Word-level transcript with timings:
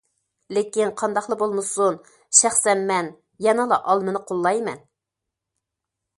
لېكىن 0.57 0.93
قانداقلا 1.01 1.37
بولمىسۇن 1.41 1.99
شەخسەن 2.39 2.81
مەن 2.93 3.13
يەنىلا 3.49 3.81
ئالمىنى 3.85 4.25
قوللايمەن. 4.33 4.85